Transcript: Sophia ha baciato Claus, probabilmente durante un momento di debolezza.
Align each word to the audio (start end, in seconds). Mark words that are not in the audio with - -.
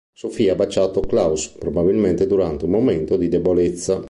Sophia 0.15 0.53
ha 0.53 0.55
baciato 0.55 0.99
Claus, 1.01 1.49
probabilmente 1.59 2.25
durante 2.25 2.65
un 2.65 2.71
momento 2.71 3.17
di 3.17 3.27
debolezza. 3.29 3.99